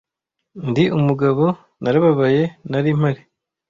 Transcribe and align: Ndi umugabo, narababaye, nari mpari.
Ndi 0.69 0.83
umugabo, 0.97 1.43
narababaye, 1.81 2.43
nari 2.69 2.89
mpari. 2.99 3.21